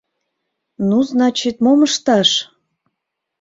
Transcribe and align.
Ну, 0.87 0.97
значит, 1.09 1.55
мом 1.63 1.79
ышташ? 1.87 2.29